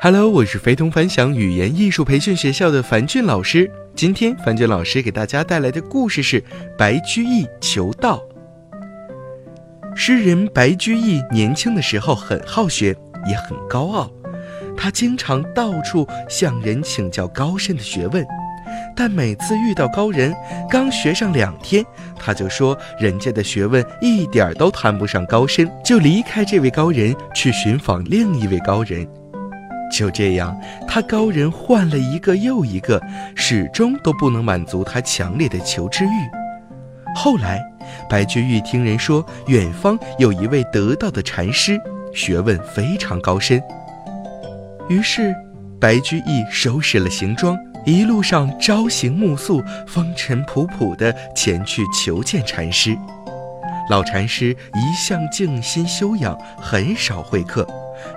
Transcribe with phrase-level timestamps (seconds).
[0.00, 3.68] Hello，我是非同凡响语言艺术培训学校的樊俊老师。
[3.96, 6.40] 今天樊俊老师给大家带来的故事是
[6.78, 8.22] 白居易求道。
[9.96, 12.96] 诗人白居易年轻的时候很好学，
[13.28, 14.08] 也很高傲，
[14.76, 18.24] 他经常到处向人请教高深的学问。
[18.94, 20.32] 但每次遇到高人，
[20.70, 21.84] 刚学上两天，
[22.16, 29.04] 他就说人家的学问一点都谈不上高深，就离开这位高人去寻访另一位高人。
[29.90, 33.02] 就这样，他高人换了一个又一个，
[33.34, 36.08] 始终都不能满足他强烈的求知欲。
[37.16, 37.60] 后来，
[38.08, 41.80] 白居易听人说，远方有一位得道的禅师，
[42.14, 43.62] 学问非常高深。
[44.88, 45.34] 于是，
[45.80, 47.56] 白居易收拾了行装。
[47.86, 52.94] 一路上朝行暮宿，风尘仆仆地前去求见禅师。
[53.88, 57.66] 老禅师一向静心修养，很少会客，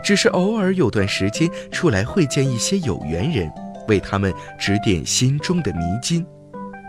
[0.03, 3.49] 只是偶尔有段时间出来会见一些有缘人，
[3.87, 6.25] 为他们指点心中的迷津。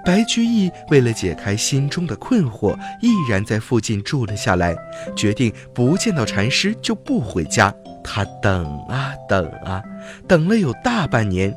[0.04, 4.74] 白居易为了解开心中的困惑，毅然在附近住了下来，
[5.14, 7.72] 决定不见到禅师就不回家。
[8.02, 9.80] 他等啊等啊，
[10.26, 11.54] 等了有大半年。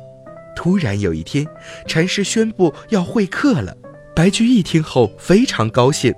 [0.54, 1.44] 突然有一天，
[1.88, 3.76] 禅师宣布要会客了。
[4.14, 6.14] 白居易听后非常高兴，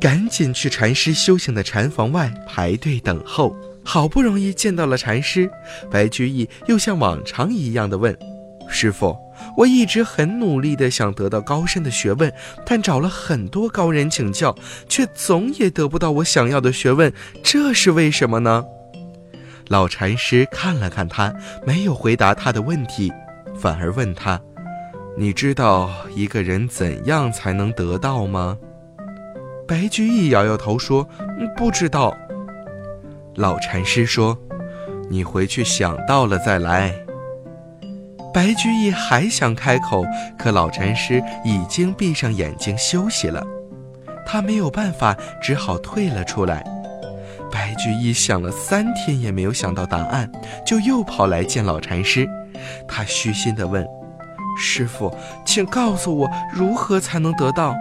[0.00, 3.54] 赶紧去禅师修行的禅房外排队等候。
[3.82, 5.50] 好不容易见到了禅师，
[5.90, 8.16] 白居易又像往常一样的问
[8.68, 9.16] ：“师傅，
[9.56, 12.32] 我一直很努力的想得到高深的学问，
[12.64, 14.54] 但找了很多高人请教，
[14.86, 17.12] 却总也得不到我想要的学问，
[17.42, 18.64] 这是为什么呢？”
[19.68, 21.34] 老禅师看了看他，
[21.66, 23.10] 没有回答他的问题。
[23.58, 24.40] 反而问他
[25.16, 28.58] ：“你知道一个人怎样才能得道吗？”
[29.70, 31.08] 白居易摇摇头说
[31.56, 32.12] ：“不知道。”
[33.36, 34.36] 老禅师说
[35.08, 36.92] ：“你回去想到了再来。”
[38.34, 40.02] 白居易还想开口，
[40.36, 43.46] 可老禅师已经闭上眼睛休息了，
[44.26, 46.64] 他没有办法，只好退了出来。
[47.48, 50.28] 白居易想了三天也没有想到答案，
[50.66, 52.28] 就又跑来见老禅师。
[52.88, 53.86] 他虚心地问
[54.58, 55.16] ：“师傅，
[55.46, 57.72] 请告诉我如何才能得到？”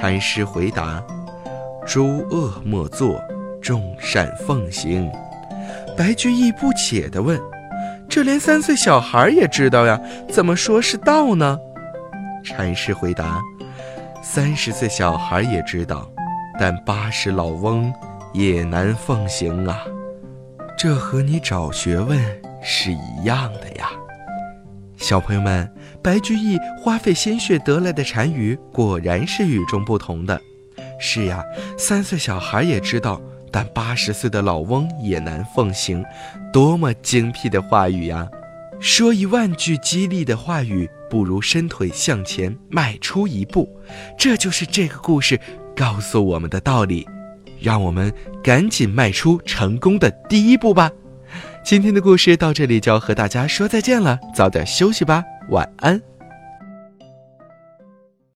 [0.00, 1.02] 禅师回答
[1.84, 3.20] ：“诸恶莫作，
[3.60, 5.10] 众善奉行。”
[5.98, 7.36] 白居易不解地问
[8.08, 10.00] ：“这连三岁小孩也知道呀，
[10.30, 11.58] 怎么说是道呢？”
[12.46, 13.42] 禅师回答
[14.22, 16.08] ：“三十岁小孩也知道，
[16.60, 17.92] 但八十老翁
[18.32, 19.82] 也难奉行啊。
[20.78, 22.16] 这和你找学问。”
[22.60, 23.90] 是一样的呀，
[24.98, 25.70] 小朋友们，
[26.02, 30.38] 白居易花费心血得来的禅语果然是与众不同的。
[31.00, 31.42] 是呀，
[31.78, 33.20] 三岁小孩也知道，
[33.52, 36.04] 但八十岁的老翁也难奉行，
[36.52, 38.28] 多么精辟的话语呀！
[38.80, 43.68] 说一万句激励的话语，不如伸腿向前迈出一步。
[44.18, 45.38] 这就是这个故事
[45.76, 47.06] 告诉我们的道理。
[47.60, 50.90] 让我们赶紧迈出成功的第一步吧。
[51.68, 56.00] 今天的故事到这里就要和大家说再见了，早点休息吧，晚安。